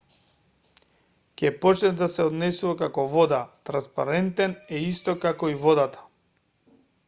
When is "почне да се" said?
1.65-2.25